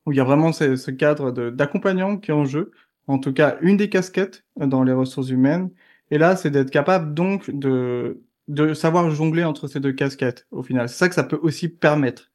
où 0.06 0.12
il 0.12 0.16
y 0.16 0.20
a 0.20 0.24
vraiment 0.24 0.52
ce, 0.52 0.76
ce 0.76 0.90
cadre 0.90 1.30
d'accompagnant 1.50 2.16
qui 2.18 2.30
est 2.30 2.34
en 2.34 2.46
jeu, 2.46 2.72
en 3.08 3.18
tout 3.18 3.32
cas 3.34 3.58
une 3.60 3.76
des 3.76 3.90
casquettes 3.90 4.44
dans 4.56 4.84
les 4.84 4.92
ressources 4.92 5.30
humaines. 5.30 5.70
Et 6.10 6.18
là, 6.18 6.36
c'est 6.36 6.50
d'être 6.50 6.70
capable 6.70 7.14
donc 7.14 7.50
de 7.50 8.22
de 8.48 8.74
savoir 8.74 9.10
jongler 9.10 9.44
entre 9.44 9.68
ces 9.68 9.80
deux 9.80 9.92
casquettes 9.92 10.46
au 10.50 10.62
final. 10.62 10.88
C'est 10.88 10.96
ça 10.96 11.08
que 11.08 11.14
ça 11.14 11.24
peut 11.24 11.38
aussi 11.42 11.68
permettre. 11.68 12.30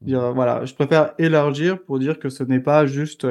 Dire, 0.00 0.32
voilà, 0.32 0.64
je 0.64 0.74
préfère 0.74 1.12
élargir 1.18 1.82
pour 1.82 1.98
dire 1.98 2.18
que 2.18 2.30
ce 2.30 2.42
n'est 2.42 2.60
pas 2.60 2.86
juste 2.86 3.26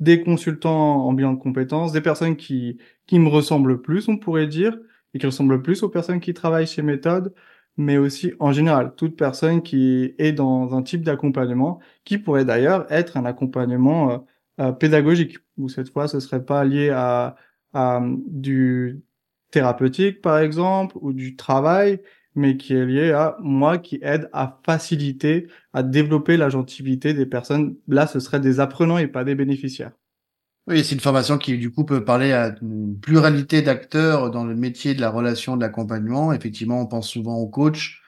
des 0.00 0.22
consultants 0.22 1.06
en 1.06 1.12
bilan 1.12 1.34
de 1.34 1.40
compétences, 1.40 1.92
des 1.92 2.00
personnes 2.00 2.36
qui, 2.36 2.78
qui 3.06 3.18
me 3.18 3.28
ressemblent 3.28 3.80
plus, 3.80 4.08
on 4.08 4.16
pourrait 4.18 4.46
dire, 4.46 4.78
et 5.14 5.18
qui 5.18 5.26
ressemblent 5.26 5.62
plus 5.62 5.82
aux 5.82 5.88
personnes 5.88 6.20
qui 6.20 6.34
travaillent 6.34 6.66
chez 6.66 6.82
Méthode, 6.82 7.34
mais 7.76 7.98
aussi 7.98 8.32
en 8.40 8.52
général, 8.52 8.94
toute 8.96 9.16
personne 9.16 9.62
qui 9.62 10.14
est 10.18 10.32
dans 10.32 10.74
un 10.74 10.82
type 10.82 11.02
d'accompagnement, 11.02 11.80
qui 12.04 12.18
pourrait 12.18 12.44
d'ailleurs 12.44 12.86
être 12.92 13.16
un 13.16 13.24
accompagnement 13.24 14.12
euh, 14.12 14.18
euh, 14.60 14.72
pédagogique, 14.72 15.38
où 15.56 15.68
cette 15.68 15.90
fois 15.90 16.08
ce 16.08 16.20
serait 16.20 16.44
pas 16.44 16.64
lié 16.64 16.90
à, 16.90 17.36
à 17.72 18.02
du 18.26 19.02
thérapeutique 19.54 20.20
par 20.20 20.38
exemple, 20.38 20.96
ou 21.00 21.12
du 21.12 21.36
travail, 21.36 22.00
mais 22.34 22.56
qui 22.56 22.74
est 22.74 22.84
lié 22.84 23.12
à 23.12 23.36
moi 23.40 23.78
qui 23.78 23.98
aide 24.02 24.28
à 24.32 24.60
faciliter, 24.66 25.46
à 25.72 25.82
développer 25.82 26.36
l'agentivité 26.36 27.14
des 27.14 27.26
personnes. 27.26 27.76
Là, 27.88 28.06
ce 28.06 28.20
serait 28.20 28.40
des 28.40 28.60
apprenants 28.60 28.98
et 28.98 29.06
pas 29.06 29.24
des 29.24 29.34
bénéficiaires. 29.36 29.92
Oui, 30.66 30.82
c'est 30.82 30.94
une 30.94 31.00
formation 31.00 31.38
qui 31.38 31.58
du 31.58 31.70
coup 31.70 31.84
peut 31.84 32.04
parler 32.04 32.32
à 32.32 32.54
une 32.62 32.98
pluralité 32.98 33.62
d'acteurs 33.62 34.30
dans 34.30 34.44
le 34.44 34.54
métier 34.56 34.94
de 34.94 35.00
la 35.00 35.10
relation 35.10 35.56
de 35.56 35.60
l'accompagnement. 35.60 36.32
Effectivement, 36.32 36.80
on 36.80 36.86
pense 36.86 37.08
souvent 37.08 37.36
aux 37.36 37.48
coachs, 37.48 38.00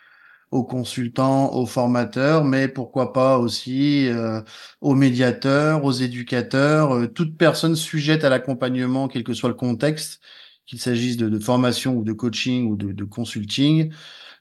aux 0.51 0.65
consultants, 0.65 1.53
aux 1.55 1.67
formateurs, 1.67 2.45
mais 2.45 2.69
pourquoi 2.69 3.13
pas 3.13 3.39
aussi 3.39 4.09
euh, 4.09 4.41
aux 4.81 4.95
médiateurs, 4.95 5.85
aux 5.85 5.93
éducateurs, 5.93 6.95
euh, 6.95 7.07
toute 7.09 7.37
personne 7.37 7.77
sujette 7.77 8.25
à 8.25 8.31
l'accompagnement, 8.31 9.09
quel 9.09 9.23
que 9.25 9.35
soit 9.35 9.51
le 9.51 9.55
contexte, 9.55 10.21
qu'il 10.67 10.81
s'agisse 10.81 11.17
de, 11.17 11.29
de, 11.29 11.39
formation 11.39 11.97
ou 11.97 12.05
de 12.05 12.13
coaching 12.13 12.69
ou 12.69 12.77
de, 12.77 12.93
de 12.93 13.05
consulting, 13.05 13.93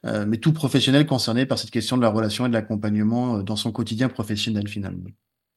euh, 0.05 0.25
mais 0.27 0.37
tout 0.37 0.53
professionnel 0.53 1.05
concerné 1.05 1.45
par 1.45 1.57
cette 1.57 1.71
question 1.71 1.97
de 1.97 2.01
la 2.01 2.09
relation 2.09 2.45
et 2.45 2.49
de 2.49 2.53
l'accompagnement 2.53 3.37
euh, 3.37 3.43
dans 3.43 3.55
son 3.55 3.71
quotidien 3.71 4.09
professionnel 4.09 4.67
finalement. 4.67 5.09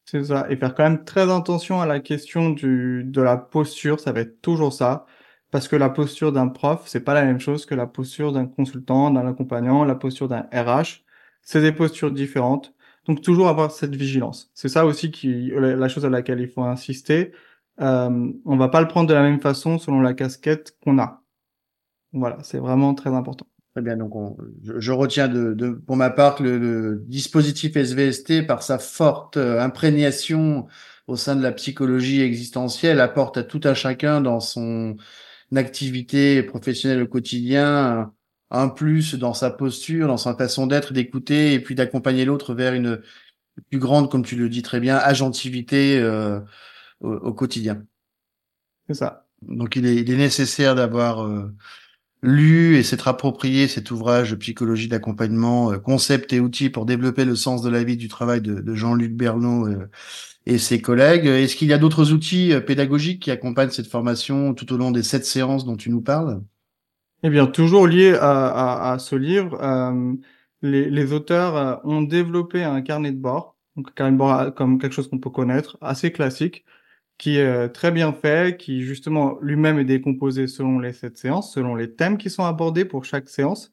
C'est 0.05 0.25
ça, 0.25 0.47
et 0.49 0.57
faire 0.57 0.75
quand 0.75 0.85
même 0.85 1.05
très 1.05 1.31
attention 1.31 1.83
à 1.83 1.87
la 1.87 2.01
question 2.01 2.51
du, 2.51 3.05
de 3.05 3.21
la 3.21 3.37
posture, 3.37 4.01
ça 4.01 4.13
va 4.13 4.21
être 4.21 4.41
toujours 4.41 4.73
ça, 4.73 5.05
parce 5.51 5.69
que 5.69 5.77
la 5.77 5.91
posture 5.91 6.33
d'un 6.33 6.49
prof, 6.49 6.83
c'est 6.87 7.01
pas 7.01 7.15
la 7.15 7.25
même 7.25 7.41
chose 7.41 7.67
que 7.67 7.75
la 7.75 7.87
posture 7.87 8.33
d'un 8.33 8.47
consultant, 8.47 9.11
d'un 9.11 9.27
accompagnant, 9.27 9.85
la 9.85 9.95
posture 9.95 10.29
d'un 10.29 10.47
RH, 10.53 11.05
c'est 11.43 11.61
des 11.61 11.73
postures 11.73 12.11
différentes. 12.11 12.75
Donc 13.07 13.23
toujours 13.23 13.49
avoir 13.49 13.71
cette 13.71 13.97
vigilance. 13.97 14.51
C'est 14.55 14.69
ça 14.69 14.85
aussi 14.85 15.11
qui 15.11 15.51
la 15.55 15.89
chose 15.89 16.05
à 16.05 16.11
laquelle 16.11 16.41
il 16.41 16.49
faut 16.49 16.63
insister 16.63 17.33
euh, 17.81 18.33
on 18.45 18.57
va 18.57 18.69
pas 18.69 18.81
le 18.81 18.89
prendre 18.89 19.09
de 19.09 19.15
la 19.15 19.23
même 19.23 19.41
façon 19.41 19.79
selon 19.79 20.01
la 20.01 20.15
casquette 20.15 20.77
qu'on 20.83 20.99
a. 20.99 21.23
Voilà, 22.13 22.39
c'est 22.43 22.59
vraiment 22.59 22.95
très 22.95 23.11
important. 23.11 23.47
Très 23.75 23.83
bien, 23.83 23.97
donc 23.97 24.13
je, 24.65 24.93
retiens 24.93 25.29
de, 25.29 25.53
de, 25.53 25.71
pour 25.71 25.97
ma 25.97 26.11
part 26.11 26.43
le, 26.43 26.59
le, 26.59 27.05
dispositif 27.07 27.77
SVST, 27.77 28.47
par 28.47 28.63
sa 28.63 28.79
forte 28.79 29.37
euh, 29.37 29.61
imprégnation 29.61 30.67
au 31.07 31.17
sein 31.17 31.37
de 31.37 31.43
la 31.43 31.53
psychologie 31.53 32.23
existentielle, 32.23 33.01
apporte 33.01 33.37
à 33.37 33.45
tout 33.45 33.61
un 33.65 33.75
chacun 33.75 34.21
dans 34.21 34.41
son 34.41 34.97
activité 35.55 36.43
professionnelle 36.43 37.03
au 37.03 37.07
quotidien 37.07 38.13
un 38.51 38.69
plus 38.69 39.15
dans 39.15 39.35
sa 39.35 39.51
posture, 39.51 40.09
dans 40.09 40.17
sa 40.17 40.35
façon 40.35 40.67
d'être, 40.67 40.93
d'écouter 40.93 41.55
et 41.55 41.61
puis 41.61 41.75
d'accompagner 41.75 42.25
l'autre 42.25 42.55
vers 42.55 42.75
une 42.75 43.01
plus 43.71 43.79
grande, 43.79 44.11
comme 44.11 44.25
tu 44.25 44.37
le 44.37 44.49
dis 44.49 44.63
très 44.63 44.81
bien, 44.81 44.97
agentivité. 44.97 45.99
Euh, 46.01 46.41
au, 47.01 47.33
quotidien. 47.33 47.85
C'est 48.87 48.95
ça. 48.95 49.27
Donc 49.43 49.77
il 49.77 49.87
est, 49.87 49.97
il 49.97 50.11
est 50.11 50.17
nécessaire 50.17 50.75
d'avoir 50.75 51.25
euh, 51.25 51.55
lu 52.23 52.77
et 52.77 52.83
s'être 52.83 53.09
approprié 53.09 53.69
cet 53.69 53.91
ouvrage 53.91 54.31
de 54.31 54.37
psychologie 54.37 54.89
d'accompagnement, 54.89 55.73
euh, 55.73 55.79
concept 55.79 56.33
et 56.33 56.41
outils 56.41 56.71
pour 56.71 56.87
développer 56.87 57.25
le 57.25 57.37
sens 57.37 57.63
de 57.63 57.71
la 57.71 57.85
vie 57.85 57.97
du 57.97 58.09
travail 58.09 58.41
de, 58.41 58.61
de 58.61 58.75
Jean-Luc 58.75 59.13
Bernot 59.15 59.69
euh, 59.69 59.89
et 60.47 60.59
ses 60.59 60.81
collègues. 60.81 61.27
Est-ce 61.27 61.57
qu'il 61.57 61.69
y 61.69 61.73
a 61.73 61.79
d'autres 61.79 62.13
outils 62.13 62.53
pédagogiques 62.67 63.23
qui 63.23 63.31
accompagnent 63.31 63.71
cette 63.71 63.87
formation 63.87 64.55
tout 64.55 64.73
au 64.73 64.77
long 64.77 64.91
des 64.91 65.03
sept 65.03 65.25
séances 65.25 65.65
dont 65.65 65.77
tu 65.77 65.91
nous 65.91 66.01
parles? 66.01 66.43
Eh 67.23 67.31
bien, 67.31 67.47
toujours 67.47 67.87
lié 67.87 68.15
à, 68.15 68.47
à, 68.47 68.93
à 68.93 68.99
ce 68.99 69.17
livre, 69.17 69.59
les, 70.63 70.89
les, 70.89 71.13
auteurs 71.13 71.81
ont 71.85 72.03
développé 72.03 72.63
un 72.63 72.81
carnet 72.81 73.11
de 73.11 73.19
bord, 73.19 73.57
donc 73.77 73.89
un 73.89 73.93
carnet 73.93 74.13
de 74.13 74.19
bord 74.19 74.55
comme 74.55 74.79
quelque 74.79 74.93
chose 74.95 75.09
qu'on 75.09 75.19
peut 75.19 75.29
connaître, 75.29 75.77
assez 75.81 76.13
classique, 76.13 76.65
qui 77.19 77.39
est 77.39 77.45
euh, 77.47 77.69
très 77.69 77.91
bien 77.91 78.13
fait, 78.13 78.57
qui 78.59 78.83
justement 78.83 79.39
lui-même 79.43 79.79
est 79.79 79.85
décomposé 79.85 80.47
selon 80.47 80.79
les 80.81 80.93
sept 80.93 81.19
séances, 81.19 81.53
selon 81.55 81.75
les 81.75 81.95
thèmes 81.95 82.19
qui 82.19 82.31
sont 82.31 82.45
abordés 82.45 82.85
pour 82.85 83.05
chaque 83.05 83.29
séance 83.29 83.73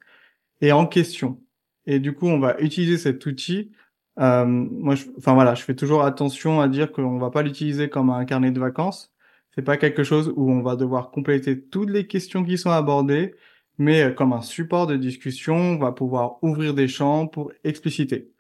et 0.62 0.72
en 0.72 0.88
question. 0.88 1.42
Et 1.86 2.00
du 2.00 2.14
coup, 2.14 2.28
on 2.28 2.40
va 2.40 2.60
utiliser 2.60 2.98
cet 2.98 3.26
outil. 3.26 3.72
Euh, 4.20 4.46
moi, 4.46 4.96
je, 4.96 5.06
enfin 5.18 5.34
voilà, 5.34 5.56
je 5.56 5.64
fais 5.64 5.76
toujours 5.76 6.04
attention 6.04 6.62
à 6.62 6.68
dire 6.68 6.92
qu'on 6.92 7.18
va 7.20 7.32
pas 7.32 7.44
l'utiliser 7.44 7.90
comme 7.90 8.10
un 8.10 8.26
carnet 8.26 8.52
de 8.52 8.60
vacances. 8.60 9.14
C'est 9.56 9.62
pas 9.62 9.78
quelque 9.78 10.04
chose 10.04 10.34
où 10.36 10.52
on 10.52 10.62
va 10.62 10.76
devoir 10.76 11.12
compléter 11.12 11.62
toutes 11.62 11.90
les 11.90 12.08
questions 12.08 12.44
qui 12.44 12.58
sont 12.58 12.72
abordées, 12.72 13.36
mais 13.78 14.04
euh, 14.04 14.12
comme 14.12 14.34
un 14.34 14.42
support 14.42 14.88
de 14.88 14.98
discussion, 14.98 15.56
on 15.56 15.78
va 15.78 15.92
pouvoir 15.92 16.44
ouvrir 16.44 16.74
des 16.74 16.88
champs 16.88 17.28
pour 17.28 17.52
expliciter. 17.64 18.32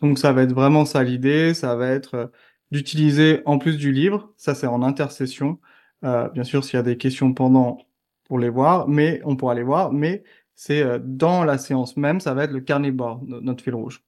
Donc 0.00 0.18
ça 0.18 0.32
va 0.32 0.42
être 0.42 0.52
vraiment 0.52 0.84
ça 0.84 1.02
l'idée, 1.02 1.54
ça 1.54 1.76
va 1.76 1.88
être 1.88 2.14
euh, 2.14 2.26
d'utiliser 2.70 3.42
en 3.46 3.58
plus 3.58 3.76
du 3.76 3.92
livre, 3.92 4.32
ça 4.36 4.54
c'est 4.54 4.66
en 4.66 4.82
intercession. 4.82 5.58
Euh, 6.04 6.28
bien 6.28 6.44
sûr, 6.44 6.64
s'il 6.64 6.74
y 6.74 6.80
a 6.80 6.82
des 6.82 6.96
questions 6.96 7.32
pendant 7.34 7.78
pour 8.24 8.38
les 8.38 8.50
voir, 8.50 8.88
mais 8.88 9.20
on 9.24 9.36
pourra 9.36 9.54
les 9.54 9.62
voir, 9.62 9.92
mais 9.92 10.22
c'est 10.54 10.82
euh, 10.82 10.98
dans 11.00 11.44
la 11.44 11.56
séance 11.56 11.96
même, 11.96 12.20
ça 12.20 12.34
va 12.34 12.44
être 12.44 12.52
le 12.52 12.60
carnet 12.60 12.90
de 12.90 12.96
bord, 12.96 13.22
notre 13.26 13.62
fil 13.62 13.74
rouge. 13.74 14.02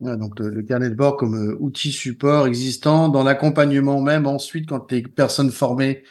donc 0.00 0.38
le, 0.40 0.62
carnet 0.62 0.88
de 0.90 0.94
bord 0.94 1.18
comme 1.18 1.34
euh, 1.34 1.56
outil 1.60 1.92
support 1.92 2.46
existant 2.46 3.08
dans 3.10 3.22
l'accompagnement 3.22 4.00
même 4.00 4.26
ensuite 4.26 4.68
quand 4.68 4.90
les 4.90 5.02
personnes 5.02 5.50
formées 5.50 6.02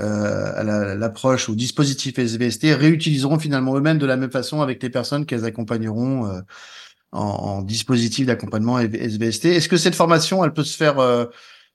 euh, 0.00 0.52
à 0.56 0.64
l'approche 0.96 1.48
ou 1.48 1.54
dispositif 1.54 2.18
SVST 2.18 2.74
réutiliseront 2.74 3.38
finalement 3.38 3.76
eux-mêmes 3.76 3.98
de 3.98 4.06
la 4.06 4.16
même 4.16 4.32
façon 4.32 4.60
avec 4.60 4.82
les 4.82 4.90
personnes 4.90 5.26
qu'elles 5.26 5.44
accompagneront 5.44 6.42
en, 7.14 7.62
dispositif 7.62 8.26
d'accompagnement 8.26 8.78
SVST. 8.78 9.46
Est-ce 9.46 9.68
que 9.68 9.76
cette 9.76 9.94
formation, 9.94 10.44
elle 10.44 10.52
peut 10.52 10.64
se 10.64 10.76
faire, 10.76 10.98
euh, 10.98 11.26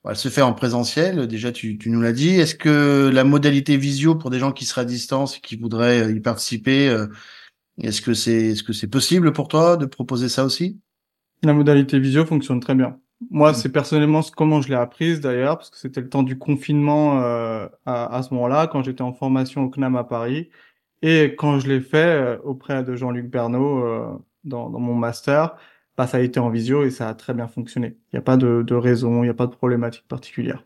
elle 0.08 0.16
se 0.16 0.28
fait 0.28 0.42
en 0.42 0.52
présentiel? 0.52 1.26
Déjà, 1.26 1.50
tu, 1.50 1.78
tu 1.78 1.90
nous 1.90 2.00
l'as 2.00 2.12
dit. 2.12 2.30
Est-ce 2.30 2.54
que 2.54 3.10
la 3.12 3.24
modalité 3.24 3.76
visio 3.76 4.14
pour 4.14 4.30
des 4.30 4.38
gens 4.38 4.52
qui 4.52 4.64
seraient 4.64 4.82
à 4.82 4.84
distance 4.84 5.38
et 5.38 5.40
qui 5.40 5.56
voudraient 5.56 6.02
euh, 6.02 6.12
y 6.12 6.20
participer, 6.20 6.88
euh, 6.88 7.06
est-ce 7.82 8.02
que 8.02 8.14
c'est, 8.14 8.48
est-ce 8.50 8.62
que 8.62 8.72
c'est 8.72 8.88
possible 8.88 9.32
pour 9.32 9.48
toi 9.48 9.76
de 9.76 9.86
proposer 9.86 10.28
ça 10.28 10.44
aussi? 10.44 10.78
La 11.42 11.54
modalité 11.54 11.98
visio 11.98 12.26
fonctionne 12.26 12.60
très 12.60 12.74
bien. 12.74 12.98
Moi, 13.30 13.52
mmh. 13.52 13.54
c'est 13.54 13.68
personnellement 13.70 14.20
comment 14.36 14.60
je 14.60 14.68
l'ai 14.68 14.74
apprise 14.74 15.20
d'ailleurs, 15.20 15.56
parce 15.58 15.70
que 15.70 15.78
c'était 15.78 16.00
le 16.00 16.08
temps 16.08 16.22
du 16.22 16.38
confinement 16.38 17.20
à, 17.20 17.70
à, 17.84 18.22
ce 18.22 18.32
moment-là, 18.32 18.66
quand 18.66 18.82
j'étais 18.82 19.02
en 19.02 19.12
formation 19.12 19.64
au 19.64 19.68
CNAM 19.68 19.96
à 19.96 20.04
Paris, 20.04 20.48
et 21.02 21.34
quand 21.36 21.58
je 21.60 21.68
l'ai 21.68 21.80
fait 21.80 22.38
auprès 22.44 22.82
de 22.82 22.94
Jean-Luc 22.96 23.30
Bernot 23.30 24.22
dans, 24.44 24.68
mon 24.70 24.94
master, 24.94 25.56
bah, 25.96 26.06
ça 26.06 26.18
a 26.18 26.20
été 26.20 26.40
en 26.40 26.50
visio 26.50 26.84
et 26.84 26.90
ça 26.90 27.08
a 27.08 27.14
très 27.14 27.34
bien 27.34 27.48
fonctionné. 27.48 27.96
Il 28.12 28.16
n'y 28.16 28.18
a 28.18 28.22
pas 28.22 28.36
de, 28.36 28.62
de 28.62 28.74
raison, 28.74 29.22
il 29.22 29.26
n'y 29.26 29.30
a 29.30 29.34
pas 29.34 29.46
de 29.46 29.54
problématique 29.54 30.06
particulière. 30.08 30.64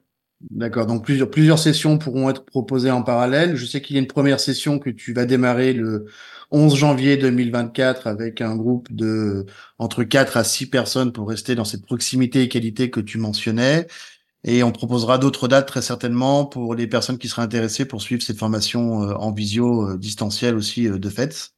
D'accord. 0.51 0.87
Donc 0.87 1.05
plusieurs 1.05 1.31
plusieurs 1.31 1.59
sessions 1.59 1.97
pourront 1.99 2.29
être 2.29 2.45
proposées 2.45 2.91
en 2.91 3.03
parallèle. 3.03 3.57
Je 3.57 3.65
sais 3.65 3.81
qu'il 3.81 3.97
y 3.97 3.99
a 3.99 4.03
une 4.03 4.09
première 4.09 4.41
session 4.41 4.79
que 4.79 4.91
tu 4.91 5.15
vas 5.15 5.25
démarrer 5.25 5.73
le 5.73 6.07
11 6.51 6.77
janvier 6.77 7.17
2024 7.17 8.07
avec 8.07 8.41
un 8.41 8.55
groupe 8.57 8.93
de 8.95 9.47
entre 9.79 10.05
4 10.05 10.37
à 10.37 10.45
6 10.45 10.67
personnes 10.69 11.13
pour 11.13 11.29
rester 11.29 11.55
dans 11.55 11.65
cette 11.65 11.87
proximité 11.87 12.43
et 12.43 12.49
qualité 12.49 12.91
que 12.91 13.01
tu 13.01 13.19
mentionnais. 13.19 13.87
Et 14.45 14.63
on 14.63 14.73
proposera 14.73 15.19
d'autres 15.19 15.49
dates 15.49 15.67
très 15.67 15.83
certainement 15.83 16.45
pour 16.45 16.75
les 16.75 16.87
personnes 16.87 17.19
qui 17.19 17.29
seraient 17.29 17.43
intéressées 17.43 17.87
pour 17.87 18.03
suivre 18.03 18.23
cette 18.23 18.39
formation 18.39 19.03
euh, 19.03 19.15
en 19.15 19.33
visio 19.33 19.93
euh, 19.93 19.97
distancielle 19.99 20.55
aussi 20.57 20.87
euh, 20.87 20.99
de 20.99 21.09
fait. 21.09 21.54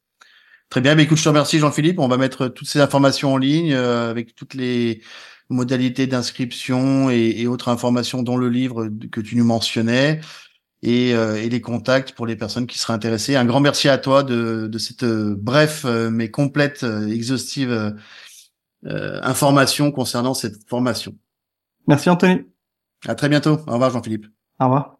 Très 0.69 0.81
bien, 0.81 0.95
mais 0.95 1.03
écoute, 1.03 1.17
je 1.17 1.23
te 1.23 1.29
remercie 1.29 1.59
Jean-Philippe. 1.59 1.99
On 1.99 2.07
va 2.07 2.17
mettre 2.17 2.47
toutes 2.49 2.67
ces 2.67 2.81
informations 2.81 3.33
en 3.33 3.37
ligne 3.37 3.73
euh, 3.73 4.09
avec 4.09 4.35
toutes 4.35 4.53
les 4.53 5.01
modalités 5.49 6.07
d'inscription 6.07 7.09
et, 7.09 7.47
autres 7.47 7.69
informations 7.69 8.21
dans 8.21 8.35
le 8.35 8.49
livre 8.49 8.89
que 9.11 9.21
tu 9.21 9.37
nous 9.37 9.45
mentionnais 9.45 10.19
et, 10.83 11.15
euh, 11.15 11.41
et, 11.41 11.47
les 11.47 11.61
contacts 11.61 12.11
pour 12.11 12.27
les 12.27 12.35
personnes 12.35 12.67
qui 12.67 12.77
seraient 12.79 12.93
intéressées. 12.93 13.37
Un 13.37 13.45
grand 13.45 13.61
merci 13.61 13.87
à 13.87 13.97
toi 13.97 14.23
de, 14.23 14.67
de 14.67 14.77
cette 14.77 15.03
euh, 15.03 15.35
bref 15.39 15.85
mais 15.85 16.29
complète, 16.29 16.83
exhaustive 16.83 17.95
information 18.83 19.91
concernant 19.91 20.33
cette 20.33 20.67
formation. 20.67 21.15
Merci 21.87 22.09
Anthony. 22.09 22.41
À 23.07 23.15
très 23.15 23.29
bientôt. 23.29 23.59
Au 23.67 23.73
revoir 23.73 23.91
Jean-Philippe. 23.91 24.27
Au 24.59 24.65
revoir. 24.65 24.96